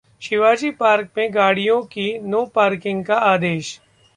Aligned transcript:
Shivaji 0.21 0.69
park 0.71 1.09
में 1.17 1.33
गाड़ियों 1.33 1.81
की 1.83 2.07
‘नो 2.19 2.43
पार्किंग’ 2.55 3.05
का 3.05 3.15
आदेश 3.27 3.79